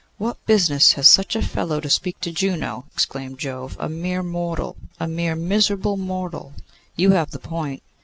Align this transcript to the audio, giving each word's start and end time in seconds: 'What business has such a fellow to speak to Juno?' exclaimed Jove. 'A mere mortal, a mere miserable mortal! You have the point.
'What 0.17 0.43
business 0.47 0.93
has 0.93 1.07
such 1.07 1.35
a 1.35 1.43
fellow 1.43 1.79
to 1.79 1.87
speak 1.87 2.19
to 2.21 2.31
Juno?' 2.31 2.85
exclaimed 2.91 3.37
Jove. 3.37 3.77
'A 3.79 3.87
mere 3.89 4.23
mortal, 4.23 4.75
a 4.99 5.07
mere 5.07 5.35
miserable 5.35 5.95
mortal! 5.95 6.53
You 6.95 7.11
have 7.11 7.29
the 7.29 7.37
point. 7.37 7.83